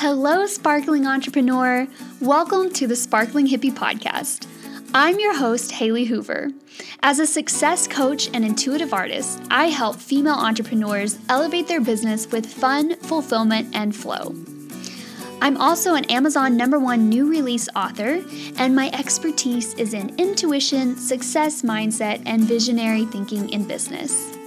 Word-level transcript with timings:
Hello, 0.00 0.46
sparkling 0.46 1.08
entrepreneur. 1.08 1.88
Welcome 2.20 2.70
to 2.74 2.86
the 2.86 2.94
Sparkling 2.94 3.48
Hippie 3.48 3.72
Podcast. 3.72 4.46
I'm 4.94 5.18
your 5.18 5.36
host, 5.36 5.72
Haley 5.72 6.04
Hoover. 6.04 6.52
As 7.02 7.18
a 7.18 7.26
success 7.26 7.88
coach 7.88 8.30
and 8.32 8.44
intuitive 8.44 8.94
artist, 8.94 9.42
I 9.50 9.70
help 9.70 9.96
female 9.96 10.36
entrepreneurs 10.36 11.18
elevate 11.28 11.66
their 11.66 11.80
business 11.80 12.30
with 12.30 12.46
fun, 12.46 12.94
fulfillment, 13.00 13.74
and 13.74 13.94
flow. 13.94 14.36
I'm 15.42 15.56
also 15.56 15.96
an 15.96 16.04
Amazon 16.04 16.56
number 16.56 16.78
one 16.78 17.08
new 17.08 17.28
release 17.28 17.68
author, 17.74 18.24
and 18.56 18.76
my 18.76 18.90
expertise 18.92 19.74
is 19.74 19.94
in 19.94 20.14
intuition, 20.16 20.96
success 20.96 21.62
mindset, 21.62 22.22
and 22.24 22.42
visionary 22.42 23.04
thinking 23.04 23.50
in 23.50 23.66
business. 23.66 24.38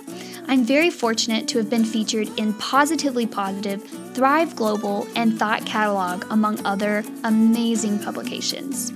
I'm 0.47 0.63
very 0.63 0.89
fortunate 0.89 1.49
to 1.49 1.57
have 1.57 1.69
been 1.69 1.83
featured 1.83 2.29
in 2.39 2.53
Positively 2.53 3.25
Positive, 3.25 3.83
Thrive 4.13 4.55
Global, 4.55 5.07
and 5.15 5.37
Thought 5.37 5.65
Catalog, 5.65 6.25
among 6.29 6.65
other 6.65 7.03
amazing 7.23 7.99
publications. 7.99 8.91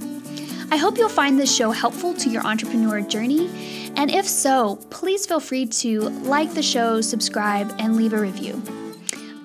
I 0.71 0.77
hope 0.77 0.97
you'll 0.97 1.09
find 1.09 1.39
this 1.39 1.55
show 1.55 1.71
helpful 1.71 2.13
to 2.15 2.29
your 2.29 2.45
entrepreneur 2.45 3.01
journey, 3.01 3.91
and 3.95 4.11
if 4.11 4.27
so, 4.27 4.77
please 4.89 5.25
feel 5.25 5.39
free 5.39 5.67
to 5.67 6.01
like 6.01 6.53
the 6.53 6.63
show, 6.63 7.01
subscribe, 7.01 7.73
and 7.79 7.95
leave 7.95 8.13
a 8.13 8.19
review. 8.19 8.61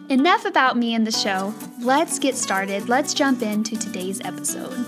Enough 0.09 0.45
about 0.45 0.77
me 0.77 0.95
and 0.95 1.07
the 1.07 1.13
show. 1.13 1.55
Let's 1.81 2.19
get 2.19 2.37
started. 2.37 2.89
Let's 2.89 3.15
jump 3.15 3.43
into 3.43 3.77
today's 3.77 4.21
episode. 4.23 4.85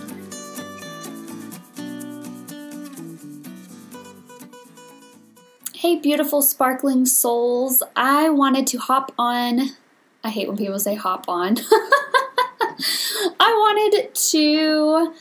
Hey, 5.76 5.96
beautiful, 6.00 6.42
sparkling 6.42 7.06
souls. 7.06 7.84
I 7.94 8.30
wanted 8.30 8.66
to 8.68 8.78
hop 8.78 9.12
on. 9.16 9.70
I 10.24 10.30
hate 10.30 10.48
when 10.48 10.56
people 10.56 10.78
say 10.78 10.94
hop 10.94 11.28
on. 11.28 11.56
I 13.40 13.52
wanted 13.90 14.14
to 14.14 15.14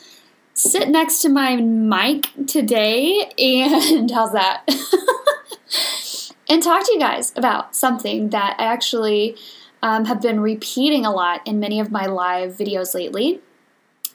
sit 0.54 0.88
next 0.88 1.20
to 1.22 1.28
my 1.28 1.56
mic 1.56 2.28
today, 2.46 3.32
and 3.38 4.10
how's 4.12 4.32
that? 4.32 4.64
and 6.48 6.62
talk 6.62 6.86
to 6.86 6.92
you 6.92 7.00
guys 7.00 7.32
about 7.36 7.74
something 7.74 8.30
that 8.30 8.56
I 8.58 8.64
actually 8.64 9.36
um, 9.82 10.04
have 10.04 10.20
been 10.20 10.40
repeating 10.40 11.04
a 11.04 11.12
lot 11.12 11.46
in 11.46 11.58
many 11.58 11.80
of 11.80 11.90
my 11.90 12.06
live 12.06 12.52
videos 12.52 12.94
lately. 12.94 13.40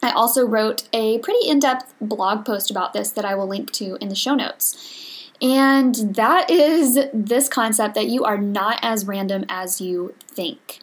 I 0.01 0.11
also 0.11 0.45
wrote 0.45 0.87
a 0.93 1.17
pretty 1.19 1.49
in 1.49 1.59
depth 1.59 1.93
blog 1.99 2.45
post 2.45 2.71
about 2.71 2.93
this 2.93 3.09
that 3.11 3.25
I 3.25 3.35
will 3.35 3.47
link 3.47 3.71
to 3.73 3.97
in 3.99 4.09
the 4.09 4.15
show 4.15 4.35
notes. 4.35 5.06
And 5.41 5.95
that 6.15 6.49
is 6.49 6.99
this 7.13 7.47
concept 7.47 7.95
that 7.95 8.07
you 8.07 8.23
are 8.23 8.37
not 8.37 8.79
as 8.81 9.05
random 9.05 9.45
as 9.49 9.79
you 9.79 10.15
think. 10.27 10.79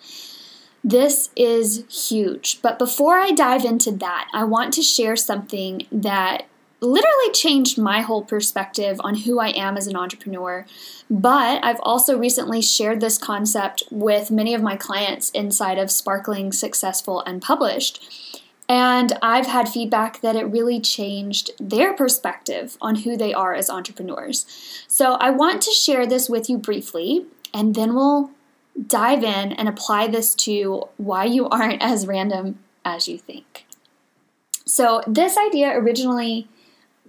This 0.83 1.31
is 1.35 1.85
huge. 1.89 2.61
But 2.61 2.79
before 2.79 3.19
I 3.19 3.31
dive 3.31 3.65
into 3.65 3.91
that, 3.93 4.29
I 4.33 4.45
want 4.45 4.75
to 4.75 4.83
share 4.83 5.17
something 5.17 5.87
that 5.91 6.45
literally 6.81 7.33
changed 7.33 7.79
my 7.79 8.03
whole 8.03 8.23
perspective 8.23 9.01
on 9.01 9.15
who 9.15 9.41
I 9.41 9.49
am 9.49 9.77
as 9.77 9.87
an 9.87 9.97
entrepreneur. 9.97 10.67
But 11.11 11.65
I've 11.65 11.81
also 11.81 12.19
recently 12.19 12.61
shared 12.61 13.01
this 13.01 13.19
concept 13.19 13.85
with 13.91 14.31
many 14.31 14.55
of 14.55 14.63
my 14.63 14.77
clients 14.77 15.31
inside 15.31 15.79
of 15.79 15.91
Sparkling 15.91 16.53
Successful 16.53 17.21
and 17.23 17.41
Published. 17.41 18.34
And 18.69 19.12
I've 19.20 19.47
had 19.47 19.69
feedback 19.69 20.20
that 20.23 20.37
it 20.37 20.45
really 20.45 20.81
changed 20.81 21.51
their 21.61 21.93
perspective 21.93 22.79
on 22.81 22.97
who 22.97 23.17
they 23.17 23.34
are 23.34 23.55
as 23.55 23.69
entrepreneurs. 23.69 24.47
So 24.89 25.15
I 25.15 25.31
want 25.31 25.61
to 25.62 25.70
share 25.70 26.07
this 26.07 26.29
with 26.29 26.48
you 26.48 26.57
briefly, 26.57 27.27
and 27.53 27.75
then 27.75 27.95
we'll 27.95 28.31
dive 28.87 29.23
in 29.23 29.53
and 29.53 29.69
apply 29.69 30.09
this 30.09 30.35
to 30.35 30.85
why 30.97 31.25
you 31.25 31.48
aren't 31.48 31.83
as 31.83 32.07
random 32.07 32.58
as 32.85 33.07
you 33.07 33.19
think. 33.19 33.67
So, 34.67 35.02
this 35.07 35.36
idea 35.36 35.79
originally 35.79 36.48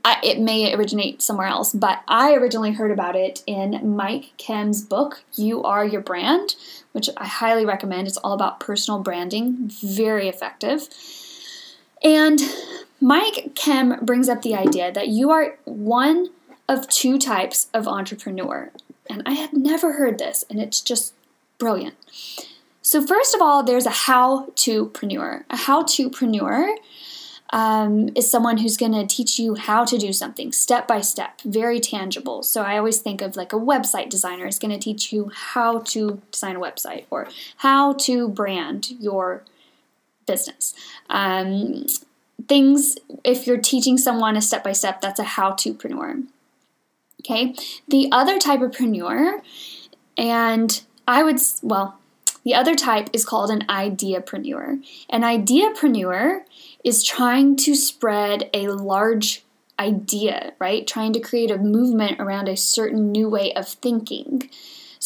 I, 0.06 0.20
it 0.22 0.40
may 0.40 0.72
originate 0.72 1.24
somewhere 1.24 1.48
else, 1.48 1.74
but 1.74 2.04
I 2.08 2.36
originally 2.36 2.74
heard 2.74 2.92
about 2.92 3.16
it 3.16 3.42
in 3.48 3.96
Mike 3.96 4.34
Kim's 4.38 4.84
book, 4.84 5.24
You 5.34 5.64
Are 5.64 5.84
Your 5.84 6.02
Brand, 6.02 6.56
which 6.92 7.10
I 7.18 7.26
highly 7.26 7.66
recommend. 7.66 8.08
It's 8.08 8.18
all 8.18 8.34
about 8.34 8.60
personal 8.60 9.02
branding, 9.02 9.68
very 9.68 10.30
effective. 10.30 10.90
And 12.06 12.40
Mike 13.02 13.56
Kim 13.56 14.06
brings 14.06 14.30
up 14.30 14.44
the 14.44 14.56
idea 14.56 14.92
that 14.92 15.08
you 15.08 15.32
are 15.32 15.58
one 15.66 16.30
of 16.70 16.88
two 16.88 17.18
types 17.18 17.68
of 17.74 17.88
entrepreneur. 17.88 18.72
And 19.10 19.24
I 19.26 19.32
had 19.32 19.54
never 19.54 19.94
heard 19.94 20.20
this, 20.20 20.46
and 20.50 20.62
it's 20.62 20.82
just 20.82 21.14
brilliant. 21.58 21.96
So, 22.82 23.06
first 23.06 23.34
of 23.34 23.42
all, 23.42 23.64
there's 23.64 23.88
a 23.88 23.92
how 23.92 24.52
to 24.56 24.90
preneur. 24.90 25.44
A 25.50 25.58
how 25.58 25.84
to 25.84 26.10
preneur 26.12 26.76
um, 27.50 28.10
is 28.16 28.30
someone 28.30 28.58
who's 28.58 28.78
going 28.78 28.92
to 28.92 29.08
teach 29.08 29.40
you 29.40 29.56
how 29.56 29.86
to 29.86 29.98
do 29.98 30.14
something 30.14 30.52
step 30.52 30.88
by 30.88 31.02
step, 31.02 31.42
very 31.42 31.80
tangible. 31.80 32.44
So 32.44 32.62
I 32.62 32.78
always 32.78 33.00
think 33.00 33.22
of 33.22 33.36
like 33.36 33.54
a 33.54 33.60
website 33.60 34.10
designer 34.10 34.46
is 34.46 34.60
going 34.60 34.72
to 34.72 34.80
teach 34.80 35.14
you 35.14 35.32
how 35.34 35.80
to 35.80 36.22
design 36.32 36.56
a 36.56 36.60
website 36.60 37.06
or 37.10 37.28
how 37.58 37.94
to 37.94 38.28
brand 38.28 38.92
your 39.00 39.44
business. 40.26 40.74
Um, 41.10 41.86
things, 42.48 42.98
if 43.24 43.48
you're 43.48 43.58
teaching 43.58 43.98
someone 43.98 44.36
a 44.36 44.42
step 44.42 44.64
by 44.64 44.74
step, 44.74 45.02
that's 45.02 45.20
a 45.20 45.24
how 45.24 45.52
to 45.52 45.74
preneur. 45.74 46.24
Okay, 47.22 47.56
the 47.88 48.10
other 48.12 48.38
type 48.38 48.62
of 48.62 48.72
preneur, 48.72 49.42
and 50.18 50.84
I 51.08 51.24
would, 51.24 51.40
well, 51.64 51.98
the 52.44 52.54
other 52.54 52.76
type 52.76 53.10
is 53.14 53.26
called 53.26 53.50
an 53.50 53.62
ideapreneur. 53.62 54.84
An 55.10 55.22
ideapreneur 55.22 56.42
is 56.84 57.04
trying 57.04 57.56
to 57.58 57.74
spread 57.74 58.50
a 58.54 58.68
large 58.68 59.44
idea, 59.80 60.54
right? 60.60 60.86
Trying 60.86 61.14
to 61.14 61.20
create 61.20 61.50
a 61.50 61.58
movement 61.58 62.20
around 62.20 62.48
a 62.48 62.56
certain 62.56 63.12
new 63.12 63.28
way 63.28 63.52
of 63.54 63.68
thinking. 63.68 64.50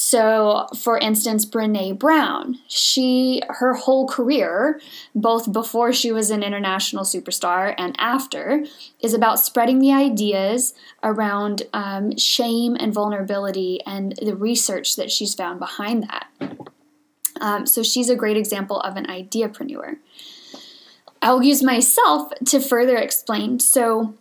So, 0.01 0.67
for 0.77 0.97
instance, 0.97 1.45
Brene 1.45 1.99
Brown, 1.99 2.59
she 2.69 3.41
her 3.49 3.73
whole 3.73 4.07
career, 4.07 4.79
both 5.13 5.51
before 5.51 5.91
she 5.91 6.13
was 6.13 6.29
an 6.29 6.41
international 6.41 7.03
superstar 7.03 7.75
and 7.77 7.97
after, 7.99 8.63
is 9.01 9.13
about 9.13 9.41
spreading 9.41 9.79
the 9.79 9.91
ideas 9.91 10.73
around 11.03 11.63
um, 11.73 12.15
shame 12.15 12.77
and 12.79 12.93
vulnerability 12.93 13.81
and 13.85 14.15
the 14.21 14.37
research 14.37 14.95
that 14.95 15.11
she's 15.11 15.35
found 15.35 15.59
behind 15.59 16.03
that. 16.03 16.27
Um, 17.41 17.65
so 17.65 17.83
she's 17.83 18.09
a 18.09 18.15
great 18.15 18.37
example 18.37 18.79
of 18.79 18.95
an 18.95 19.05
ideapreneur. 19.05 19.97
I'll 21.21 21.43
use 21.43 21.61
myself 21.61 22.31
to 22.45 22.61
further 22.61 22.95
explain. 22.95 23.59
So 23.59 24.13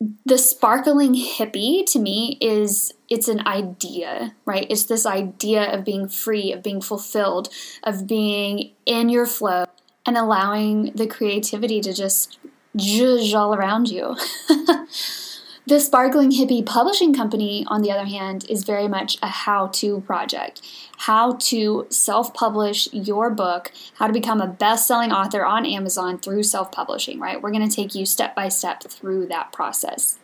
the 0.00 0.36
sparkling 0.36 1.14
hippie 1.14 1.84
to 1.86 1.98
me 1.98 2.36
is 2.40 2.92
it's 3.08 3.28
an 3.28 3.46
idea, 3.46 4.34
right? 4.44 4.66
It's 4.68 4.84
this 4.84 5.06
idea 5.06 5.72
of 5.72 5.84
being 5.84 6.08
free, 6.08 6.52
of 6.52 6.62
being 6.62 6.80
fulfilled, 6.80 7.48
of 7.82 8.06
being 8.06 8.72
in 8.84 9.08
your 9.08 9.26
flow 9.26 9.64
and 10.04 10.16
allowing 10.16 10.92
the 10.94 11.06
creativity 11.06 11.80
to 11.80 11.92
just 11.92 12.38
zhuzh 12.76 13.34
all 13.34 13.54
around 13.54 13.88
you. 13.88 14.16
The 15.68 15.80
Sparkling 15.80 16.30
Hippie 16.30 16.64
Publishing 16.64 17.12
Company, 17.12 17.64
on 17.66 17.82
the 17.82 17.90
other 17.90 18.04
hand, 18.04 18.46
is 18.48 18.62
very 18.62 18.86
much 18.86 19.18
a 19.20 19.26
how 19.26 19.66
to 19.68 20.00
project. 20.02 20.62
How 20.96 21.32
to 21.32 21.88
self 21.90 22.32
publish 22.32 22.88
your 22.92 23.30
book, 23.30 23.72
how 23.94 24.06
to 24.06 24.12
become 24.12 24.40
a 24.40 24.46
best 24.46 24.86
selling 24.86 25.10
author 25.10 25.44
on 25.44 25.66
Amazon 25.66 26.18
through 26.18 26.44
self 26.44 26.70
publishing, 26.70 27.18
right? 27.18 27.42
We're 27.42 27.50
going 27.50 27.68
to 27.68 27.74
take 27.74 27.96
you 27.96 28.06
step 28.06 28.36
by 28.36 28.48
step 28.48 28.84
through 28.84 29.26
that 29.26 29.52
process. 29.52 30.20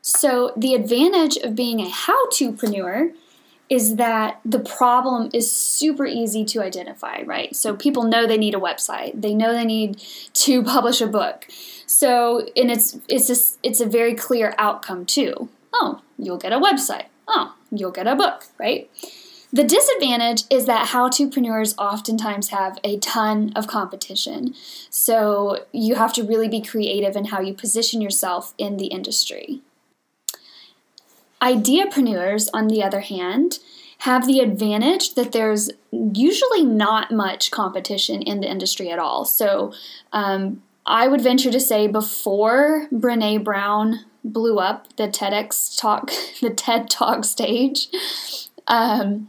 So, 0.00 0.54
the 0.56 0.72
advantage 0.72 1.36
of 1.36 1.54
being 1.54 1.80
a 1.80 1.90
how 1.90 2.30
to 2.30 2.50
preneur 2.50 3.12
is 3.70 3.96
that 3.96 4.40
the 4.44 4.58
problem 4.58 5.30
is 5.32 5.50
super 5.50 6.06
easy 6.06 6.44
to 6.44 6.62
identify, 6.62 7.22
right? 7.22 7.54
So 7.56 7.74
people 7.74 8.04
know 8.04 8.26
they 8.26 8.36
need 8.36 8.54
a 8.54 8.60
website. 8.60 9.20
They 9.20 9.34
know 9.34 9.52
they 9.52 9.64
need 9.64 9.98
to 10.34 10.62
publish 10.74 11.00
a 11.00 11.06
book. 11.06 11.46
So, 11.86 12.46
and 12.56 12.70
it's 12.70 12.98
it's 13.08 13.30
a, 13.30 13.58
it's 13.62 13.80
a 13.80 13.86
very 13.86 14.14
clear 14.14 14.54
outcome 14.58 15.06
too. 15.06 15.48
Oh, 15.72 16.02
you'll 16.18 16.38
get 16.38 16.52
a 16.52 16.58
website. 16.58 17.06
Oh, 17.26 17.54
you'll 17.70 17.90
get 17.90 18.06
a 18.06 18.14
book, 18.14 18.46
right? 18.58 18.90
The 19.52 19.64
disadvantage 19.64 20.42
is 20.50 20.66
that 20.66 20.88
how 20.88 21.08
topreneurs 21.08 21.76
oftentimes 21.78 22.48
have 22.48 22.78
a 22.82 22.98
ton 22.98 23.52
of 23.54 23.68
competition. 23.68 24.52
So 24.90 25.64
you 25.70 25.94
have 25.94 26.12
to 26.14 26.24
really 26.24 26.48
be 26.48 26.60
creative 26.60 27.14
in 27.14 27.26
how 27.26 27.40
you 27.40 27.54
position 27.54 28.00
yourself 28.00 28.52
in 28.58 28.78
the 28.78 28.86
industry. 28.86 29.62
Ideapreneurs, 31.44 32.48
on 32.54 32.68
the 32.68 32.82
other 32.82 33.00
hand, 33.00 33.58
have 33.98 34.26
the 34.26 34.40
advantage 34.40 35.14
that 35.14 35.32
there's 35.32 35.70
usually 35.92 36.64
not 36.64 37.10
much 37.12 37.50
competition 37.50 38.22
in 38.22 38.40
the 38.40 38.50
industry 38.50 38.90
at 38.90 38.98
all. 38.98 39.26
So, 39.26 39.72
um, 40.12 40.62
I 40.86 41.06
would 41.06 41.20
venture 41.20 41.50
to 41.50 41.60
say 41.60 41.86
before 41.86 42.88
Brene 42.92 43.44
Brown 43.44 44.00
blew 44.24 44.58
up 44.58 44.96
the 44.96 45.08
TEDx 45.08 45.78
talk, 45.78 46.10
the 46.40 46.50
TED 46.50 46.88
Talk 46.88 47.24
stage, 47.24 47.88
um, 48.66 49.28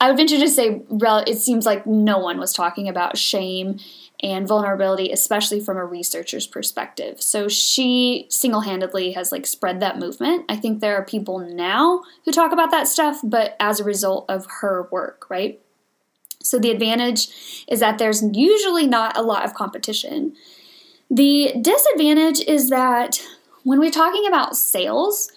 I 0.00 0.08
would 0.08 0.16
venture 0.16 0.38
to 0.38 0.48
say 0.48 0.82
it 0.90 1.38
seems 1.38 1.64
like 1.64 1.86
no 1.86 2.18
one 2.18 2.38
was 2.38 2.52
talking 2.52 2.88
about 2.88 3.16
shame 3.16 3.78
and 4.22 4.46
vulnerability, 4.46 5.10
especially 5.10 5.58
from 5.58 5.76
a 5.76 5.84
researcher's 5.84 6.46
perspective. 6.46 7.20
So 7.20 7.48
she 7.48 8.26
single 8.28 8.60
handedly 8.60 9.12
has 9.12 9.32
like 9.32 9.46
spread 9.46 9.80
that 9.80 9.98
movement. 9.98 10.44
I 10.48 10.56
think 10.56 10.80
there 10.80 10.96
are 10.96 11.04
people 11.04 11.40
now 11.40 12.04
who 12.24 12.30
talk 12.30 12.52
about 12.52 12.70
that 12.70 12.86
stuff, 12.86 13.20
but 13.24 13.56
as 13.58 13.80
a 13.80 13.84
result 13.84 14.26
of 14.28 14.46
her 14.60 14.88
work, 14.92 15.26
right? 15.28 15.60
So 16.40 16.58
the 16.58 16.70
advantage 16.70 17.28
is 17.68 17.80
that 17.80 17.98
there's 17.98 18.22
usually 18.32 18.86
not 18.86 19.16
a 19.16 19.22
lot 19.22 19.44
of 19.44 19.54
competition. 19.54 20.34
The 21.10 21.54
disadvantage 21.60 22.40
is 22.40 22.70
that 22.70 23.22
when 23.64 23.78
we're 23.78 23.90
talking 23.90 24.26
about 24.26 24.56
sales, 24.56 25.30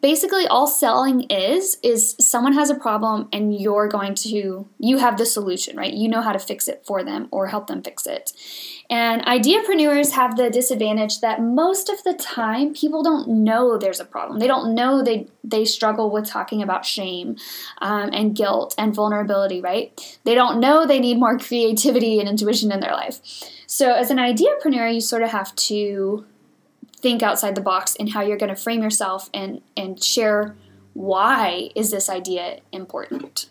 basically 0.00 0.46
all 0.46 0.66
selling 0.66 1.22
is 1.22 1.78
is 1.82 2.16
someone 2.20 2.52
has 2.52 2.70
a 2.70 2.74
problem 2.74 3.28
and 3.32 3.58
you're 3.58 3.88
going 3.88 4.14
to 4.14 4.66
you 4.78 4.98
have 4.98 5.18
the 5.18 5.26
solution 5.26 5.76
right? 5.76 5.92
You 5.92 6.08
know 6.08 6.20
how 6.20 6.32
to 6.32 6.38
fix 6.38 6.68
it 6.68 6.84
for 6.86 7.02
them 7.02 7.28
or 7.30 7.48
help 7.48 7.66
them 7.66 7.82
fix 7.82 8.06
it. 8.06 8.32
And 8.90 9.22
ideapreneurs 9.22 10.12
have 10.12 10.36
the 10.36 10.50
disadvantage 10.50 11.20
that 11.20 11.42
most 11.42 11.88
of 11.88 12.02
the 12.04 12.14
time 12.14 12.72
people 12.72 13.02
don't 13.02 13.28
know 13.28 13.76
there's 13.76 14.00
a 14.00 14.04
problem. 14.04 14.38
They 14.38 14.46
don't 14.46 14.74
know 14.74 15.02
they 15.02 15.26
they 15.44 15.64
struggle 15.64 16.10
with 16.10 16.26
talking 16.26 16.62
about 16.62 16.84
shame 16.84 17.36
um, 17.80 18.10
and 18.12 18.36
guilt 18.36 18.74
and 18.78 18.94
vulnerability 18.94 19.60
right? 19.60 20.18
They 20.24 20.34
don't 20.34 20.60
know 20.60 20.86
they 20.86 21.00
need 21.00 21.18
more 21.18 21.38
creativity 21.48 22.20
and 22.20 22.28
intuition 22.28 22.72
in 22.72 22.80
their 22.80 22.92
life. 22.92 23.20
So 23.66 23.92
as 23.92 24.10
an 24.10 24.18
ideapreneur 24.18 24.94
you 24.94 25.00
sort 25.00 25.22
of 25.22 25.30
have 25.30 25.54
to 25.56 26.24
think 26.98 27.22
outside 27.22 27.54
the 27.54 27.60
box 27.60 27.94
in 27.94 28.08
how 28.08 28.22
you're 28.22 28.36
going 28.36 28.54
to 28.54 28.60
frame 28.60 28.82
yourself 28.82 29.30
and 29.32 29.62
and 29.76 30.02
share 30.02 30.56
why 30.94 31.70
is 31.74 31.90
this 31.90 32.08
idea 32.08 32.58
important. 32.72 33.48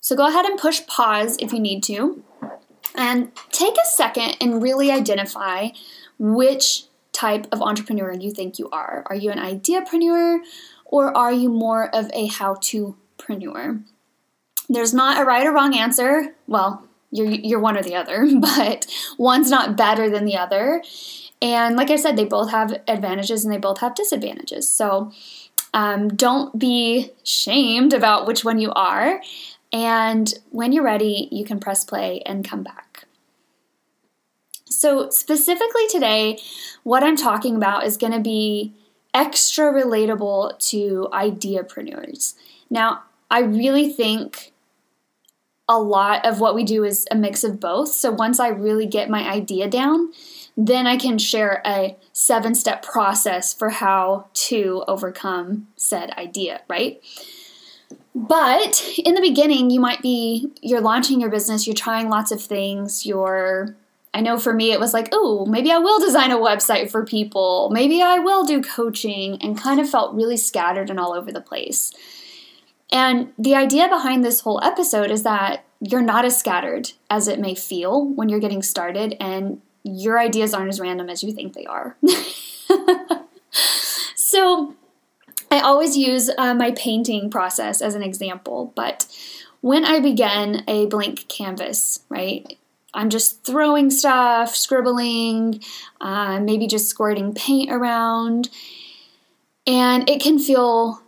So 0.00 0.16
go 0.16 0.26
ahead 0.26 0.44
and 0.44 0.58
push 0.58 0.86
pause 0.86 1.36
if 1.40 1.52
you 1.52 1.60
need 1.60 1.82
to 1.84 2.22
and 2.94 3.30
take 3.52 3.74
a 3.74 3.86
second 3.94 4.36
and 4.40 4.62
really 4.62 4.90
identify 4.90 5.68
which 6.18 6.84
type 7.12 7.46
of 7.52 7.62
entrepreneur 7.62 8.12
you 8.12 8.30
think 8.30 8.58
you 8.58 8.68
are. 8.70 9.04
Are 9.06 9.16
you 9.16 9.30
an 9.30 9.38
ideapreneur 9.38 10.40
or 10.84 11.16
are 11.16 11.32
you 11.32 11.48
more 11.48 11.94
of 11.94 12.10
a 12.14 12.26
how-to-preneur? 12.26 13.82
There's 14.68 14.94
not 14.94 15.20
a 15.20 15.24
right 15.24 15.46
or 15.46 15.52
wrong 15.52 15.76
answer. 15.76 16.34
Well, 16.46 16.86
you're 17.10 17.26
you're 17.26 17.60
one 17.60 17.76
or 17.76 17.82
the 17.82 17.94
other, 17.94 18.28
but 18.40 18.86
one's 19.18 19.50
not 19.50 19.76
better 19.76 20.10
than 20.10 20.24
the 20.24 20.36
other. 20.36 20.82
And 21.42 21.76
like 21.76 21.90
I 21.90 21.96
said, 21.96 22.16
they 22.16 22.24
both 22.24 22.50
have 22.50 22.80
advantages 22.88 23.44
and 23.44 23.52
they 23.52 23.58
both 23.58 23.80
have 23.80 23.94
disadvantages. 23.94 24.70
So 24.70 25.12
um, 25.74 26.08
don't 26.08 26.58
be 26.58 27.12
shamed 27.22 27.92
about 27.92 28.26
which 28.26 28.44
one 28.44 28.58
you 28.58 28.72
are. 28.72 29.20
And 29.72 30.32
when 30.50 30.72
you're 30.72 30.84
ready, 30.84 31.28
you 31.30 31.44
can 31.44 31.60
press 31.60 31.84
play 31.84 32.22
and 32.24 32.48
come 32.48 32.62
back. 32.62 33.04
So, 34.68 35.10
specifically 35.10 35.86
today, 35.88 36.38
what 36.82 37.02
I'm 37.02 37.16
talking 37.16 37.56
about 37.56 37.84
is 37.84 37.96
going 37.96 38.12
to 38.12 38.20
be 38.20 38.74
extra 39.14 39.72
relatable 39.72 40.58
to 40.70 41.08
ideapreneurs. 41.12 42.34
Now, 42.68 43.04
I 43.30 43.40
really 43.40 43.92
think 43.92 44.52
a 45.68 45.78
lot 45.78 46.24
of 46.26 46.40
what 46.40 46.54
we 46.54 46.64
do 46.64 46.84
is 46.84 47.06
a 47.10 47.14
mix 47.14 47.44
of 47.44 47.60
both. 47.60 47.88
So, 47.88 48.10
once 48.10 48.40
I 48.40 48.48
really 48.48 48.86
get 48.86 49.08
my 49.08 49.28
idea 49.30 49.68
down, 49.68 50.12
then 50.56 50.86
I 50.86 50.96
can 50.96 51.18
share 51.18 51.60
a 51.66 51.96
seven 52.12 52.54
step 52.54 52.82
process 52.82 53.52
for 53.52 53.70
how 53.70 54.28
to 54.32 54.84
overcome 54.88 55.68
said 55.76 56.10
idea, 56.12 56.62
right? 56.68 57.02
But 58.14 58.82
in 59.04 59.14
the 59.14 59.20
beginning, 59.20 59.68
you 59.68 59.78
might 59.78 60.00
be, 60.00 60.50
you're 60.62 60.80
launching 60.80 61.20
your 61.20 61.28
business, 61.28 61.66
you're 61.66 61.74
trying 61.74 62.08
lots 62.08 62.32
of 62.32 62.40
things, 62.40 63.04
you're, 63.04 63.76
I 64.14 64.22
know 64.22 64.38
for 64.38 64.54
me, 64.54 64.72
it 64.72 64.80
was 64.80 64.94
like, 64.94 65.10
oh, 65.12 65.44
maybe 65.44 65.70
I 65.70 65.76
will 65.76 66.00
design 66.00 66.30
a 66.30 66.38
website 66.38 66.90
for 66.90 67.04
people, 67.04 67.68
maybe 67.70 68.00
I 68.00 68.18
will 68.18 68.46
do 68.46 68.62
coaching, 68.62 69.36
and 69.42 69.60
kind 69.60 69.78
of 69.78 69.90
felt 69.90 70.14
really 70.14 70.38
scattered 70.38 70.88
and 70.88 70.98
all 70.98 71.12
over 71.12 71.30
the 71.30 71.42
place. 71.42 71.92
And 72.90 73.34
the 73.38 73.54
idea 73.54 73.86
behind 73.88 74.24
this 74.24 74.40
whole 74.40 74.64
episode 74.64 75.10
is 75.10 75.22
that 75.24 75.64
you're 75.80 76.00
not 76.00 76.24
as 76.24 76.38
scattered 76.38 76.92
as 77.10 77.28
it 77.28 77.38
may 77.38 77.54
feel 77.54 78.06
when 78.06 78.30
you're 78.30 78.40
getting 78.40 78.62
started, 78.62 79.14
and 79.20 79.60
your 79.86 80.18
ideas 80.18 80.52
aren't 80.52 80.68
as 80.68 80.80
random 80.80 81.08
as 81.08 81.22
you 81.22 81.32
think 81.32 81.54
they 81.54 81.64
are. 81.66 81.96
so, 84.16 84.74
I 85.50 85.60
always 85.60 85.96
use 85.96 86.28
uh, 86.36 86.54
my 86.54 86.72
painting 86.72 87.30
process 87.30 87.80
as 87.80 87.94
an 87.94 88.02
example, 88.02 88.72
but 88.74 89.06
when 89.60 89.84
I 89.84 90.00
begin 90.00 90.64
a 90.66 90.86
blank 90.86 91.28
canvas, 91.28 92.00
right, 92.08 92.58
I'm 92.92 93.10
just 93.10 93.44
throwing 93.44 93.90
stuff, 93.90 94.56
scribbling, 94.56 95.62
uh, 96.00 96.40
maybe 96.40 96.66
just 96.66 96.88
squirting 96.88 97.32
paint 97.32 97.70
around, 97.70 98.48
and 99.66 100.08
it 100.08 100.20
can 100.20 100.38
feel 100.38 101.02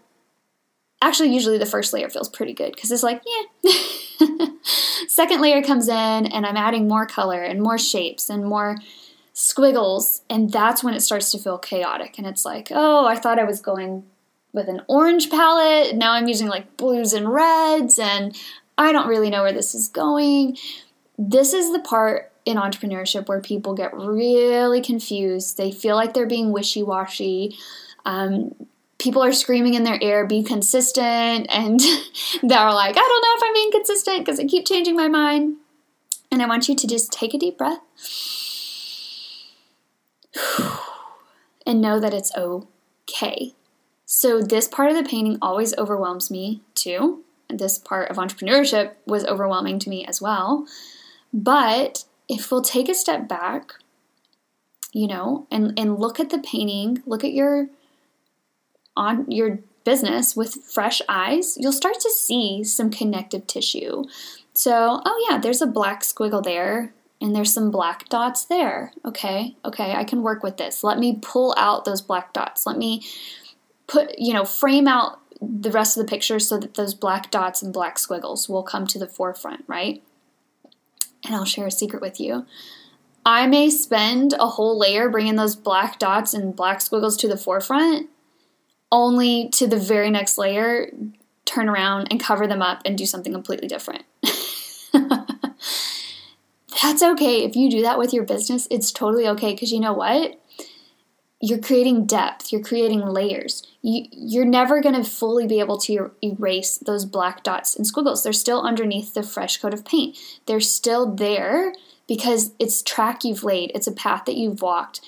actually 1.01 1.33
usually 1.33 1.59
the 1.59 1.67
first 1.67 1.93
layer 1.93 2.09
feels 2.09 2.29
pretty 2.29 2.53
good 2.53 2.75
because 2.75 2.91
it's 2.91 3.03
like 3.05 3.23
yeah 3.25 3.73
second 5.09 5.41
layer 5.41 5.63
comes 5.63 5.89
in 5.89 5.95
and 6.27 6.47
i'm 6.47 6.57
adding 6.57 6.89
more 6.89 7.07
color 7.07 7.43
and 7.43 7.63
more 7.63 7.79
shapes 7.79 8.29
and 8.29 8.45
more 8.45 8.77
squiggles 9.33 10.23
and 10.29 10.51
that's 10.51 10.83
when 10.83 10.95
it 10.95 11.01
starts 11.01 11.31
to 11.31 11.39
feel 11.39 11.59
chaotic. 11.59 12.19
And 12.19 12.27
it's 12.27 12.45
like 12.45 12.69
oh 12.71 13.07
i 13.07 13.17
thought 13.17 13.39
i 13.39 13.45
was 13.45 13.61
going 13.61 14.05
with 14.53 14.69
an 14.69 14.83
orange 14.89 15.31
palette. 15.31 15.95
Now 15.95 16.13
i'm 16.13 16.29
using 16.29 16.49
like 16.49 16.77
blues 16.77 17.13
and 17.13 17.33
reds 17.33 17.99
and 17.99 18.37
i 18.77 18.93
don't 18.93 19.09
really 19.09 19.31
know 19.31 19.43
where 19.43 19.53
this 19.53 19.75
is 19.75 19.89
going. 19.89 20.57
This 21.17 21.53
is 21.53 21.73
the 21.73 21.81
part 21.81 22.33
in 22.45 22.57
entrepreneurship 22.57 23.29
where 23.29 23.41
people 23.41 23.75
get 23.75 23.93
really 23.95 24.81
confused. 24.81 25.59
They 25.59 25.71
feel 25.71 25.97
like 25.97 26.15
they're 26.15 26.27
being 26.27 26.51
wishy-washy. 26.51 27.59
Um, 28.07 28.55
people 28.99 29.23
are 29.23 29.33
screaming 29.33 29.75
in 29.75 29.85
their 29.85 29.99
ear, 30.01 30.27
be 30.27 30.43
consistent, 30.43 31.47
and 31.51 31.81
they're 32.43 32.73
like, 32.73 32.97
I 32.97 33.01
don't 33.01 33.23
know 33.23 33.37
if 33.37 33.43
I'm 33.43 33.55
being 33.55 33.73
consistent 33.73 34.19
because 34.25 34.41
I 34.41 34.45
keep 34.45 34.67
changing 34.67 34.97
my 34.97 35.09
mind. 35.09 35.57
And 36.31 36.43
I 36.43 36.47
want 36.47 36.69
you 36.69 36.77
to 36.77 36.87
just 36.87 37.11
take 37.11 37.33
a 37.33 37.39
deep 37.39 37.57
breath 37.57 37.81
and 41.67 41.81
know 41.81 41.99
that 41.99 42.13
it's 42.13 42.35
okay. 42.37 43.55
So, 44.05 44.43
this 44.43 44.69
part 44.69 44.91
of 44.91 44.97
the 44.97 45.09
painting 45.09 45.39
always 45.41 45.77
overwhelms 45.79 46.31
me 46.31 46.63
too. 46.75 47.25
This 47.49 47.79
part 47.79 48.11
of 48.11 48.19
entrepreneurship 48.19 48.93
was 49.07 49.25
overwhelming 49.25 49.79
to 49.81 49.91
me 49.91 50.05
as 50.05 50.21
well. 50.21 50.67
But 51.33 52.05
if 52.29 52.51
we'll 52.51 52.63
take 52.63 52.91
a 52.91 52.95
step 52.95 53.27
back, 53.27 53.73
you 54.93 55.07
know, 55.07 55.47
and, 55.51 55.79
and 55.79 55.99
look 55.99 56.21
at 56.21 56.29
the 56.31 56.39
painting, 56.39 57.03
look 57.07 57.25
at 57.25 57.33
your 57.33 57.69
on 58.99 59.31
your 59.31 59.61
business 59.85 60.37
with 60.37 60.55
fresh 60.65 61.01
eyes, 61.09 61.57
you'll 61.59 61.73
start 61.73 61.99
to 62.01 62.11
see 62.11 62.63
some 62.65 62.91
connective 62.91 63.47
tissue. 63.47 64.05
So, 64.53 65.01
oh 65.05 65.29
yeah, 65.31 65.39
there's 65.39 65.63
a 65.63 65.67
black 65.67 66.03
squiggle 66.03 66.43
there 66.43 66.93
and 67.21 67.35
there's 67.35 67.55
some 67.55 67.71
black 67.71 68.09
dots 68.09 68.45
there. 68.45 68.93
Okay, 69.05 69.57
okay, 69.65 69.95
I 69.95 70.05
can 70.05 70.23
work 70.23 70.43
with 70.43 70.57
this. 70.57 70.85
Let 70.85 70.99
me 70.99 71.19
pull 71.23 71.55
out 71.57 71.85
those 71.85 72.03
black 72.03 72.33
dots. 72.33 72.67
Let 72.67 72.77
me 72.77 73.03
put, 73.87 74.19
you 74.19 74.35
know, 74.35 74.45
frame 74.45 74.87
out 74.87 75.21
the 75.41 75.71
rest 75.71 75.97
of 75.97 76.05
the 76.05 76.11
picture 76.11 76.39
so 76.39 76.59
that 76.59 76.75
those 76.75 76.95
black 76.95 77.31
dots 77.31 77.63
and 77.63 77.73
black 77.73 77.99
squiggles 77.99 78.49
will 78.49 78.63
come 78.63 78.87
to 78.89 78.99
the 78.99 79.07
forefront, 79.07 79.65
right? 79.67 80.03
And 81.25 81.35
I'll 81.35 81.45
share 81.45 81.67
a 81.67 81.71
secret 81.71 82.03
with 82.03 82.21
you. 82.21 82.45
I 83.25 83.47
may 83.47 83.71
spend 83.71 84.35
a 84.35 84.47
whole 84.47 84.79
layer 84.79 85.09
bringing 85.09 85.37
those 85.37 85.57
black 85.57 85.99
dots 85.99 86.35
and 86.35 86.57
black 86.57 86.81
squiggles 86.81 87.17
to 87.19 87.29
the 87.29 87.37
forefront, 87.37 88.09
only 88.91 89.49
to 89.51 89.67
the 89.67 89.77
very 89.77 90.11
next 90.11 90.39
layer 90.39 90.91
turn 91.45 91.69
around 91.69 92.09
and 92.11 92.21
cover 92.21 92.47
them 92.47 92.63
up 92.63 92.83
and 92.85 92.97
do 92.97 93.07
something 93.07 93.33
completely 93.33 93.69
different. 93.69 94.05
That's 96.83 97.03
okay. 97.03 97.45
If 97.45 97.57
you 97.57 97.71
do 97.71 97.83
that 97.83 97.99
with 97.99 98.13
your 98.13 98.25
business, 98.25 98.69
it's 98.71 98.93
totally 98.93 99.27
okay 99.29 99.53
because 99.53 99.73
you 99.73 99.81
know 99.81 99.93
what? 99.93 100.41
You're 101.41 101.61
creating 101.61 102.07
depth, 102.07 102.53
you're 102.53 102.63
creating 102.63 103.01
layers. 103.01 103.65
You, 103.81 104.07
you're 104.11 104.45
never 104.45 104.81
going 104.81 104.97
to 104.97 105.09
fully 105.09 105.47
be 105.47 105.61
able 105.61 105.79
to 105.79 105.97
er-, 105.97 106.13
erase 106.23 106.79
those 106.79 107.05
black 107.05 107.45
dots 107.45 107.77
and 107.77 107.87
squiggles. 107.87 108.25
They're 108.25 108.33
still 108.33 108.63
underneath 108.63 109.15
the 109.15 109.23
fresh 109.23 109.59
coat 109.59 109.73
of 109.73 109.85
paint. 109.85 110.17
They're 110.47 110.61
still 110.61 111.15
there 111.15 111.73
because 112.09 112.53
it's 112.59 112.83
track 112.83 113.23
you've 113.23 113.45
laid, 113.45 113.71
it's 113.75 113.87
a 113.87 113.93
path 113.93 114.25
that 114.25 114.37
you've 114.37 114.63
walked. 114.63 115.01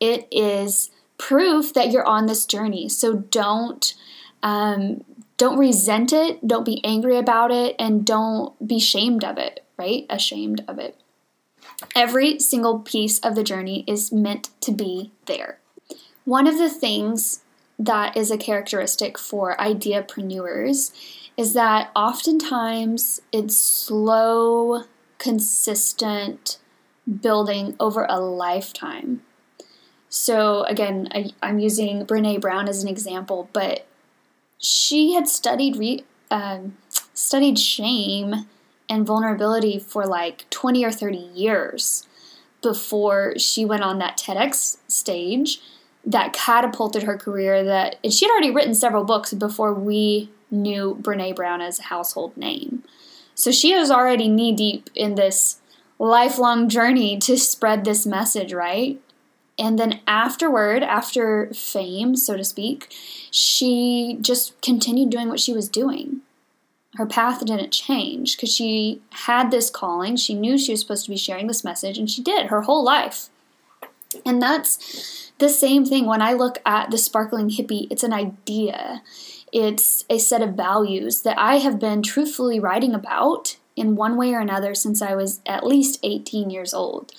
It 0.00 0.26
is 0.30 0.90
proof 1.20 1.74
that 1.74 1.90
you're 1.90 2.06
on 2.06 2.26
this 2.26 2.46
journey. 2.46 2.88
So 2.88 3.14
don't 3.14 3.94
um, 4.42 5.04
don't 5.36 5.58
resent 5.58 6.12
it, 6.12 6.46
don't 6.46 6.64
be 6.64 6.84
angry 6.84 7.16
about 7.16 7.50
it, 7.50 7.76
and 7.78 8.04
don't 8.04 8.66
be 8.66 8.80
shamed 8.80 9.22
of 9.24 9.38
it, 9.38 9.64
right? 9.78 10.06
Ashamed 10.10 10.64
of 10.66 10.78
it. 10.78 10.96
Every 11.94 12.38
single 12.38 12.80
piece 12.80 13.18
of 13.20 13.34
the 13.34 13.44
journey 13.44 13.84
is 13.86 14.12
meant 14.12 14.50
to 14.62 14.72
be 14.72 15.12
there. 15.26 15.58
One 16.24 16.46
of 16.46 16.58
the 16.58 16.70
things 16.70 17.40
that 17.78 18.16
is 18.16 18.30
a 18.30 18.38
characteristic 18.38 19.18
for 19.18 19.56
ideapreneurs 19.56 20.92
is 21.36 21.54
that 21.54 21.90
oftentimes 21.96 23.22
it's 23.32 23.56
slow, 23.56 24.84
consistent 25.18 26.58
building 27.20 27.76
over 27.80 28.06
a 28.08 28.20
lifetime. 28.20 29.22
So, 30.10 30.64
again, 30.64 31.08
I, 31.12 31.30
am 31.40 31.60
using 31.60 32.04
Brene 32.04 32.40
Brown 32.40 32.68
as 32.68 32.82
an 32.82 32.88
example, 32.88 33.48
but 33.52 33.86
she 34.58 35.14
had 35.14 35.28
studied 35.28 35.76
re, 35.76 36.04
um, 36.32 36.76
studied 37.14 37.58
shame 37.58 38.46
and 38.88 39.06
vulnerability 39.06 39.78
for 39.78 40.04
like 40.04 40.50
20 40.50 40.84
or 40.84 40.90
30 40.90 41.16
years 41.16 42.06
before 42.60 43.38
she 43.38 43.64
went 43.64 43.84
on 43.84 43.98
that 43.98 44.18
TEDx 44.18 44.78
stage 44.88 45.60
that 46.04 46.32
catapulted 46.32 47.04
her 47.04 47.16
career 47.16 47.62
that 47.62 47.96
and 48.02 48.12
she 48.12 48.24
had 48.24 48.32
already 48.32 48.50
written 48.50 48.74
several 48.74 49.04
books 49.04 49.32
before 49.32 49.72
we 49.72 50.30
knew 50.50 50.98
Brene 51.00 51.36
Brown 51.36 51.60
as 51.60 51.78
a 51.78 51.84
household 51.84 52.36
name. 52.36 52.82
So 53.34 53.52
she 53.52 53.74
was 53.74 53.90
already 53.90 54.28
knee 54.28 54.52
deep 54.54 54.90
in 54.94 55.14
this 55.14 55.60
lifelong 55.98 56.68
journey 56.68 57.18
to 57.18 57.38
spread 57.38 57.84
this 57.84 58.04
message, 58.06 58.52
right? 58.52 59.00
And 59.60 59.78
then 59.78 60.00
afterward, 60.06 60.82
after 60.82 61.52
fame, 61.52 62.16
so 62.16 62.34
to 62.34 62.44
speak, 62.44 62.88
she 63.30 64.16
just 64.22 64.58
continued 64.62 65.10
doing 65.10 65.28
what 65.28 65.38
she 65.38 65.52
was 65.52 65.68
doing. 65.68 66.22
Her 66.94 67.04
path 67.04 67.44
didn't 67.44 67.70
change 67.70 68.36
because 68.36 68.52
she 68.52 69.02
had 69.10 69.50
this 69.50 69.68
calling. 69.68 70.16
She 70.16 70.32
knew 70.32 70.56
she 70.56 70.72
was 70.72 70.80
supposed 70.80 71.04
to 71.04 71.10
be 71.10 71.18
sharing 71.18 71.46
this 71.46 71.62
message, 71.62 71.98
and 71.98 72.10
she 72.10 72.22
did 72.22 72.46
her 72.46 72.62
whole 72.62 72.82
life. 72.82 73.28
And 74.24 74.40
that's 74.40 75.30
the 75.38 75.50
same 75.50 75.84
thing 75.84 76.06
when 76.06 76.22
I 76.22 76.32
look 76.32 76.58
at 76.64 76.90
the 76.90 76.98
sparkling 76.98 77.50
hippie, 77.50 77.86
it's 77.90 78.02
an 78.02 78.14
idea. 78.14 79.02
It's 79.52 80.06
a 80.08 80.18
set 80.18 80.40
of 80.40 80.54
values 80.54 81.20
that 81.20 81.38
I 81.38 81.56
have 81.56 81.78
been 81.78 82.02
truthfully 82.02 82.58
writing 82.58 82.94
about 82.94 83.58
in 83.76 83.94
one 83.94 84.16
way 84.16 84.32
or 84.32 84.40
another 84.40 84.74
since 84.74 85.02
I 85.02 85.14
was 85.14 85.40
at 85.44 85.66
least 85.66 86.00
18 86.02 86.48
years 86.48 86.72
old. 86.72 87.12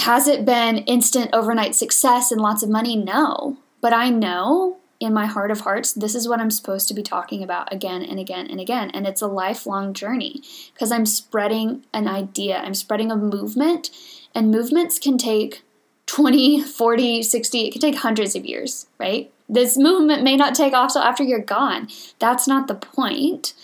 Has 0.00 0.28
it 0.28 0.44
been 0.44 0.78
instant 0.78 1.30
overnight 1.32 1.74
success 1.74 2.30
and 2.30 2.40
lots 2.40 2.62
of 2.62 2.68
money? 2.68 2.96
No. 2.96 3.58
But 3.80 3.92
I 3.92 4.10
know 4.10 4.78
in 5.00 5.12
my 5.12 5.26
heart 5.26 5.50
of 5.50 5.60
hearts, 5.60 5.92
this 5.92 6.14
is 6.14 6.28
what 6.28 6.40
I'm 6.40 6.50
supposed 6.50 6.88
to 6.88 6.94
be 6.94 7.02
talking 7.02 7.42
about 7.42 7.72
again 7.72 8.02
and 8.02 8.18
again 8.18 8.46
and 8.46 8.60
again. 8.60 8.90
And 8.90 9.06
it's 9.06 9.22
a 9.22 9.26
lifelong 9.26 9.92
journey 9.92 10.42
because 10.72 10.90
I'm 10.90 11.06
spreading 11.06 11.84
an 11.92 12.08
idea, 12.08 12.58
I'm 12.58 12.74
spreading 12.74 13.10
a 13.10 13.16
movement, 13.16 13.90
and 14.34 14.50
movements 14.50 14.98
can 14.98 15.18
take 15.18 15.62
20, 16.06 16.62
40, 16.62 17.22
60, 17.22 17.60
it 17.60 17.72
can 17.72 17.80
take 17.80 17.96
hundreds 17.96 18.36
of 18.36 18.46
years, 18.46 18.86
right? 18.98 19.32
This 19.48 19.76
movement 19.76 20.22
may 20.22 20.36
not 20.36 20.54
take 20.54 20.72
off 20.72 20.92
till 20.92 21.02
after 21.02 21.22
you're 21.22 21.40
gone. 21.40 21.88
That's 22.18 22.48
not 22.48 22.68
the 22.68 22.74
point. 22.74 23.54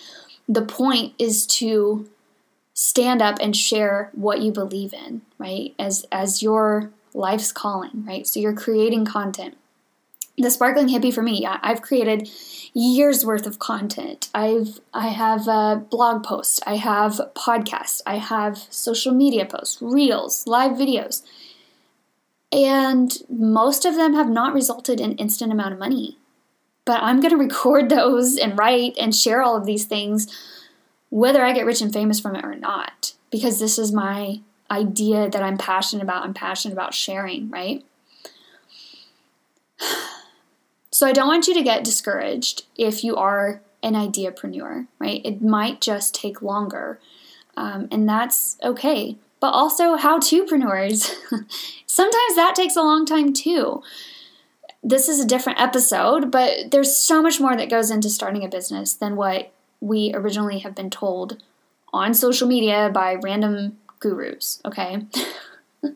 The 0.49 0.63
point 0.63 1.15
is 1.19 1.47
to 1.47 2.09
stand 2.75 3.21
up 3.21 3.39
and 3.41 3.57
share 3.57 4.11
what 4.15 4.41
you 4.41 4.53
believe 4.53 4.93
in, 4.93 5.23
right? 5.39 5.75
As 5.79 6.07
as 6.11 6.43
your 6.43 6.91
life's 7.15 7.53
calling, 7.53 8.05
right? 8.07 8.27
So 8.27 8.41
you're 8.41 8.55
creating 8.55 9.05
content. 9.05 9.57
The 10.39 10.51
sparkling 10.51 10.89
hippie 10.89 11.13
for 11.13 11.23
me, 11.23 11.47
I've 11.47 11.83
created 11.83 12.31
years 12.73 13.25
worth 13.25 13.47
of 13.47 13.59
content. 13.59 14.31
I've 14.35 14.81
I 14.95 15.09
have 15.09 15.47
a 15.47 15.85
blog 15.91 16.25
posts, 16.25 16.61
I 16.67 16.77
have 16.77 17.21
podcasts, 17.35 18.01
I 18.07 18.17
have 18.17 18.67
social 18.71 19.13
media 19.13 19.45
posts, 19.45 19.81
reels, 19.83 20.47
live 20.47 20.73
videos. 20.73 21.23
And 22.51 23.17
most 23.31 23.87
of 23.87 23.95
them 23.95 24.15
have 24.15 24.29
not 24.29 24.53
resulted 24.53 25.01
in 25.01 25.13
instant 25.13 25.53
amount 25.53 25.73
of 25.73 25.79
money. 25.79 26.19
But 26.85 27.03
I'm 27.03 27.21
going 27.21 27.31
to 27.37 27.37
record 27.37 27.91
those 27.91 28.39
and 28.39 28.59
write 28.59 28.97
and 28.99 29.15
share 29.15 29.43
all 29.43 29.57
of 29.57 29.67
these 29.67 29.85
things 29.85 30.29
whether 31.13 31.45
I 31.45 31.53
get 31.53 31.67
rich 31.67 31.83
and 31.83 31.93
famous 31.93 32.19
from 32.19 32.35
it 32.37 32.45
or 32.45 32.55
not, 32.55 33.13
because 33.31 33.61
this 33.61 33.79
is 33.79 33.93
my 33.93 34.41
idea 34.71 35.29
that 35.29 35.43
I'm 35.43 35.59
passionate 35.59 36.03
about. 36.03 36.25
I'm 36.25 36.33
passionate 36.33 36.73
about 36.73 36.95
sharing, 36.95 37.51
right? 37.51 37.85
So 40.95 41.07
I 41.07 41.13
don't 41.13 41.27
want 41.27 41.49
you 41.49 41.55
to 41.55 41.63
get 41.63 41.85
discouraged 41.85 42.67
if 42.77 43.03
you 43.03 43.17
are 43.17 43.63
an 43.83 43.95
ideapreneur, 43.95 44.87
right? 44.99 45.23
It 45.25 45.41
might 45.41 45.81
just 45.81 46.15
take 46.15 46.43
longer, 46.43 47.01
um, 47.57 47.89
and 47.91 48.07
that's 48.07 48.59
okay. 48.63 49.17
But 49.41 49.53
also, 49.53 49.97
how 49.97 50.19
to-preneurs, 50.19 51.11
sometimes 51.87 52.35
that 52.37 52.53
takes 52.55 52.77
a 52.77 52.83
long 52.83 53.07
time 53.07 53.33
too. 53.33 53.83
This 54.85 55.09
is 55.09 55.19
a 55.19 55.27
different 55.27 55.61
episode, 55.61 56.31
but 56.31 56.71
there's 56.71 56.95
so 56.95 57.23
much 57.23 57.41
more 57.41 57.57
that 57.57 57.71
goes 57.71 57.91
into 57.91 58.11
starting 58.11 58.45
a 58.45 58.49
business 58.49 58.93
than 58.93 59.17
what 59.17 59.51
we 59.83 60.13
originally 60.15 60.61
have 60.61 60.75
been 60.75 60.91
told 60.91 61.43
on 61.93 62.15
social 62.15 62.47
media 62.49 62.89
by 62.95 63.17
random 63.17 63.77
gurus, 63.99 64.63
okay? 64.65 65.05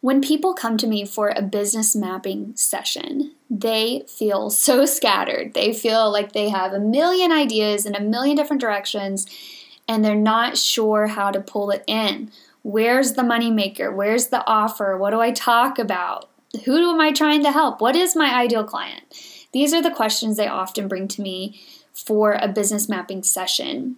when 0.00 0.20
people 0.20 0.52
come 0.52 0.76
to 0.76 0.86
me 0.86 1.06
for 1.06 1.32
a 1.34 1.40
business 1.40 1.94
mapping 1.94 2.54
session, 2.56 3.32
they 3.48 4.04
feel 4.08 4.50
so 4.50 4.84
scattered. 4.84 5.54
They 5.54 5.72
feel 5.72 6.10
like 6.12 6.32
they 6.32 6.48
have 6.48 6.72
a 6.72 6.80
million 6.80 7.30
ideas 7.30 7.86
in 7.86 7.94
a 7.94 8.00
million 8.00 8.36
different 8.36 8.60
directions 8.60 9.26
and 9.88 10.04
they're 10.04 10.16
not 10.16 10.58
sure 10.58 11.06
how 11.06 11.30
to 11.30 11.40
pull 11.40 11.70
it 11.70 11.84
in. 11.86 12.32
Where's 12.62 13.12
the 13.12 13.22
moneymaker? 13.22 13.94
Where's 13.94 14.26
the 14.26 14.44
offer? 14.44 14.98
What 14.98 15.10
do 15.10 15.20
I 15.20 15.30
talk 15.30 15.78
about? 15.78 16.28
Who 16.64 16.90
am 16.90 17.00
I 17.00 17.12
trying 17.12 17.44
to 17.44 17.52
help? 17.52 17.80
What 17.80 17.94
is 17.94 18.16
my 18.16 18.34
ideal 18.34 18.64
client? 18.64 19.02
These 19.52 19.72
are 19.72 19.82
the 19.82 19.90
questions 19.90 20.36
they 20.36 20.48
often 20.48 20.88
bring 20.88 21.06
to 21.08 21.22
me 21.22 21.60
for 21.96 22.32
a 22.40 22.48
business 22.48 22.88
mapping 22.88 23.22
session. 23.22 23.96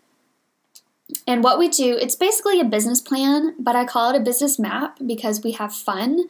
And 1.27 1.43
what 1.43 1.59
we 1.59 1.69
do, 1.69 1.97
it's 1.97 2.17
basically 2.17 2.61
a 2.61 2.65
business 2.65 3.01
plan, 3.01 3.55
but 3.59 3.75
I 3.75 3.87
call 3.87 4.11
it 4.11 4.17
a 4.17 4.23
business 4.23 4.59
map 4.59 4.99
because 5.05 5.43
we 5.43 5.53
have 5.53 5.75
fun. 5.75 6.25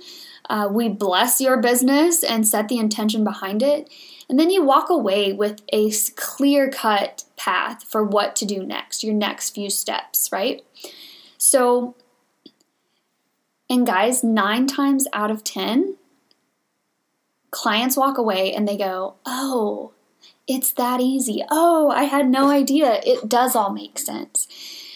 Uh, 0.49 0.69
we 0.71 0.89
bless 0.89 1.41
your 1.41 1.61
business 1.61 2.23
and 2.23 2.47
set 2.47 2.69
the 2.69 2.79
intention 2.79 3.25
behind 3.25 3.63
it. 3.63 3.91
And 4.29 4.39
then 4.39 4.51
you 4.51 4.63
walk 4.63 4.89
away 4.89 5.33
with 5.33 5.63
a 5.73 5.91
clear 6.17 6.71
cut 6.71 7.25
path 7.37 7.85
for 7.85 8.05
what 8.05 8.37
to 8.37 8.47
do 8.47 8.63
next, 8.65 9.03
your 9.03 9.15
next 9.15 9.51
few 9.51 9.69
steps, 9.69 10.31
right? 10.31 10.63
So, 11.39 11.97
and 13.69 13.87
guys, 13.87 14.23
nine 14.23 14.67
times 14.67 15.09
out 15.13 15.31
of 15.31 15.43
10, 15.45 15.97
clients 17.51 17.97
walk 17.97 18.17
away 18.17 18.53
and 18.53 18.69
they 18.69 18.77
go, 18.77 19.15
Oh, 19.27 19.93
it's 20.49 20.73
that 20.73 21.01
easy. 21.01 21.45
Oh, 21.51 21.91
I 21.91 22.05
had 22.05 22.29
no 22.29 22.49
idea. 22.49 23.01
It 23.05 23.29
does 23.29 23.55
all 23.55 23.71
make 23.71 23.99
sense. 23.99 24.49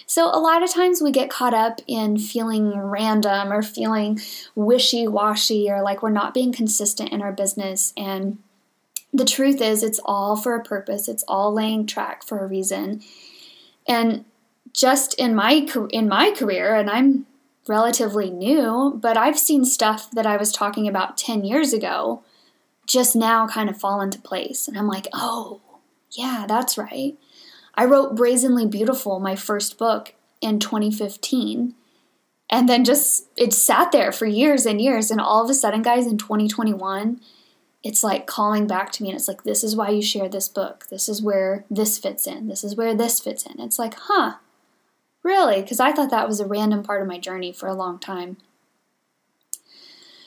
So, 0.07 0.27
a 0.27 0.41
lot 0.41 0.63
of 0.63 0.71
times 0.71 1.01
we 1.01 1.13
get 1.13 1.31
caught 1.31 1.55
up 1.55 1.81
in 1.87 2.19
feeling 2.19 2.77
random 2.77 3.53
or 3.53 3.63
feeling 3.63 4.19
wishy 4.55 5.07
washy 5.07 5.71
or 5.71 5.83
like 5.83 6.03
we're 6.03 6.11
not 6.11 6.35
being 6.35 6.53
consistent 6.53 7.13
in 7.13 7.23
our 7.23 7.33
business. 7.33 7.93
And 7.97 8.39
the 9.13 9.25
truth 9.25 9.61
is, 9.61 9.83
it's 9.83 10.01
all 10.05 10.37
for 10.37 10.55
a 10.55 10.65
purpose, 10.65 11.09
it's 11.09 11.25
all 11.29 11.53
laying 11.53 11.87
track 11.87 12.25
for 12.25 12.41
a 12.41 12.47
reason. 12.47 13.03
And 13.87 14.25
just 14.73 15.15
in 15.15 15.35
my 15.35 15.67
in 15.91 16.09
my 16.09 16.33
career 16.33 16.75
and 16.75 16.91
I'm 16.91 17.27
relatively 17.69 18.31
new, 18.31 18.99
but 19.01 19.17
I've 19.17 19.39
seen 19.39 19.65
stuff 19.65 20.11
that 20.13 20.27
I 20.27 20.37
was 20.37 20.51
talking 20.51 20.89
about 20.89 21.17
10 21.17 21.45
years 21.45 21.73
ago 21.73 22.23
just 22.87 23.15
now 23.17 23.47
kind 23.47 23.71
of 23.71 23.79
fall 23.79 24.01
into 24.01 24.21
place. 24.21 24.69
And 24.69 24.77
I'm 24.77 24.89
like, 24.89 25.09
oh, 25.13 25.61
yeah, 26.11 26.45
that's 26.49 26.77
right. 26.77 27.17
I 27.75 27.85
wrote 27.85 28.17
Brazenly 28.17 28.67
Beautiful, 28.67 29.19
my 29.19 29.37
first 29.37 29.79
book, 29.79 30.15
in 30.41 30.59
2015. 30.59 31.75
And 32.51 32.69
then 32.69 32.85
just 32.85 33.29
it 33.37 33.55
sat 33.55 33.93
there 33.93 34.13
for 34.13 34.27
years 34.27 34.67
and 34.67 34.81
years. 34.81 35.11
And 35.11 35.21
all 35.21 35.43
of 35.43 35.49
a 35.49 35.55
sudden, 35.55 35.81
guys, 35.81 36.07
in 36.07 36.19
2021, 36.19 37.21
it's 37.83 38.05
like 38.05 38.27
calling 38.27 38.67
back 38.67 38.93
to 38.93 39.03
me. 39.03 39.09
And 39.09 39.17
it's 39.17 39.29
like, 39.29 39.45
this 39.45 39.65
is 39.65 39.75
why 39.75 39.89
you 39.89 40.03
share 40.03 40.29
this 40.29 40.49
book. 40.49 40.87
This 40.91 41.09
is 41.09 41.23
where 41.23 41.65
this 41.71 41.99
fits 41.99 42.27
in. 42.27 42.49
This 42.49 42.63
is 42.63 42.77
where 42.77 42.95
this 42.95 43.21
fits 43.21 43.47
in. 43.47 43.59
It's 43.59 43.79
like, 43.79 43.95
huh, 43.95 44.35
really? 45.23 45.63
Because 45.63 45.81
I 45.81 45.93
thought 45.93 46.11
that 46.11 46.29
was 46.29 46.41
a 46.41 46.47
random 46.47 46.83
part 46.83 47.01
of 47.01 47.09
my 47.09 47.19
journey 47.19 47.53
for 47.53 47.69
a 47.69 47.75
long 47.75 47.99
time. 47.99 48.37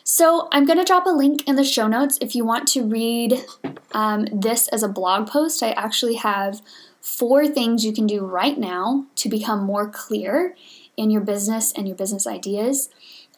So 0.08 0.48
I'm 0.52 0.66
going 0.66 0.78
to 0.78 0.86
drop 0.86 1.08
a 1.08 1.10
link 1.10 1.48
in 1.48 1.56
the 1.56 1.64
show 1.64 1.88
notes 1.88 2.20
if 2.22 2.36
you 2.36 2.46
want 2.46 2.68
to 2.70 2.84
read 2.84 3.44
um, 3.92 4.28
this 4.32 4.68
as 4.68 4.84
a 4.84 4.88
blog 4.88 5.28
post. 5.28 5.64
I 5.64 5.72
actually 5.72 6.14
have 6.14 6.62
four 7.02 7.48
things 7.48 7.84
you 7.84 7.92
can 7.92 8.06
do 8.06 8.24
right 8.24 8.56
now 8.56 9.08
to 9.16 9.30
become 9.30 9.64
more 9.64 9.90
clear 9.90 10.56
in 10.96 11.10
your 11.10 11.22
business 11.22 11.74
and 11.74 11.88
your 11.88 11.98
business 11.98 12.28
ideas. 12.28 12.90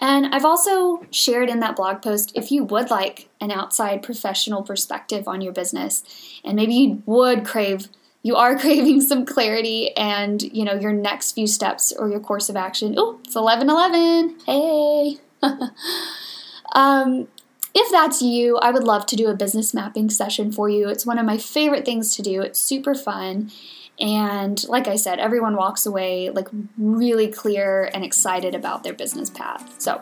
And 0.01 0.35
I've 0.35 0.43
also 0.43 1.05
shared 1.09 1.49
in 1.49 1.61
that 1.61 1.77
blog 1.77 2.01
post 2.01 2.33
if 2.35 2.51
you 2.51 2.65
would 2.65 2.89
like 2.89 3.29
an 3.39 3.49
outside 3.49 4.03
professional 4.03 4.61
perspective 4.61 5.25
on 5.25 5.39
your 5.39 5.53
business 5.53 6.03
and 6.43 6.57
maybe 6.57 6.73
you 6.73 7.01
would 7.05 7.45
crave 7.45 7.87
you 8.23 8.35
are 8.35 8.57
craving 8.59 8.99
some 8.99 9.25
clarity 9.25 9.95
and 9.95 10.43
you 10.43 10.65
know 10.65 10.73
your 10.73 10.91
next 10.91 11.31
few 11.31 11.47
steps 11.47 11.93
or 11.93 12.09
your 12.09 12.19
course 12.19 12.49
of 12.49 12.57
action. 12.57 12.95
Oh, 12.97 13.21
it's 13.23 13.35
11:11. 13.35 14.43
Hey. 14.45 15.17
Um, 16.73 17.27
if 17.73 17.91
that's 17.91 18.21
you, 18.21 18.57
I 18.57 18.71
would 18.71 18.83
love 18.83 19.05
to 19.07 19.15
do 19.15 19.27
a 19.27 19.35
business 19.35 19.73
mapping 19.73 20.09
session 20.09 20.51
for 20.51 20.69
you. 20.69 20.89
It's 20.89 21.05
one 21.05 21.19
of 21.19 21.25
my 21.25 21.37
favorite 21.37 21.85
things 21.85 22.15
to 22.15 22.21
do. 22.21 22.41
It's 22.41 22.59
super 22.59 22.95
fun. 22.95 23.51
And 23.99 24.67
like 24.67 24.87
I 24.87 24.95
said, 24.95 25.19
everyone 25.19 25.55
walks 25.55 25.85
away 25.85 26.29
like 26.29 26.47
really 26.77 27.27
clear 27.27 27.89
and 27.93 28.03
excited 28.03 28.55
about 28.55 28.83
their 28.83 28.93
business 28.93 29.29
path. 29.29 29.81
So, 29.81 30.01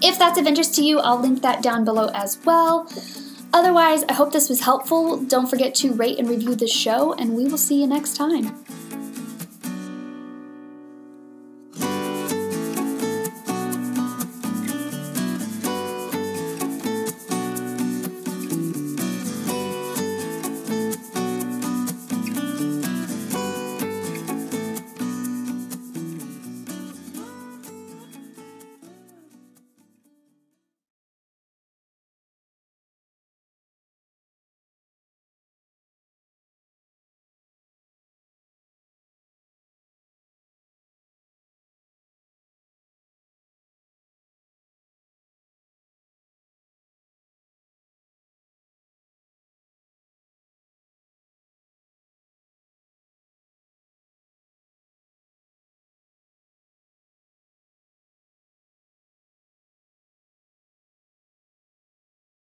if 0.00 0.18
that's 0.18 0.38
of 0.38 0.46
interest 0.46 0.74
to 0.76 0.84
you, 0.84 1.00
I'll 1.00 1.20
link 1.20 1.42
that 1.42 1.62
down 1.62 1.84
below 1.84 2.10
as 2.14 2.38
well. 2.44 2.88
Otherwise, 3.52 4.04
I 4.08 4.12
hope 4.12 4.32
this 4.32 4.48
was 4.48 4.60
helpful. 4.60 5.16
Don't 5.16 5.48
forget 5.48 5.74
to 5.76 5.92
rate 5.92 6.18
and 6.18 6.28
review 6.28 6.54
the 6.54 6.66
show, 6.66 7.14
and 7.14 7.34
we 7.34 7.46
will 7.46 7.58
see 7.58 7.80
you 7.80 7.86
next 7.86 8.16
time. 8.16 8.64